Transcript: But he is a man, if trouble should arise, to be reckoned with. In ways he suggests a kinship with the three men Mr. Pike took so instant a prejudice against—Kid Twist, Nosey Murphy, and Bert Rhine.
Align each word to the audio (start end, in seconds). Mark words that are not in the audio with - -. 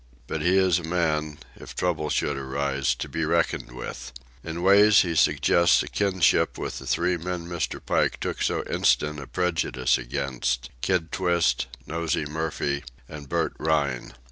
But 0.25 0.41
he 0.41 0.57
is 0.57 0.79
a 0.79 0.83
man, 0.83 1.37
if 1.55 1.75
trouble 1.75 2.09
should 2.09 2.35
arise, 2.35 2.95
to 2.95 3.07
be 3.07 3.23
reckoned 3.23 3.71
with. 3.73 4.11
In 4.43 4.63
ways 4.63 5.01
he 5.01 5.13
suggests 5.15 5.83
a 5.83 5.87
kinship 5.87 6.57
with 6.57 6.79
the 6.79 6.87
three 6.87 7.17
men 7.17 7.45
Mr. 7.47 7.79
Pike 7.85 8.19
took 8.19 8.41
so 8.41 8.63
instant 8.63 9.19
a 9.19 9.27
prejudice 9.27 9.99
against—Kid 9.99 11.11
Twist, 11.11 11.67
Nosey 11.85 12.25
Murphy, 12.25 12.83
and 13.07 13.29
Bert 13.29 13.53
Rhine. 13.59 14.13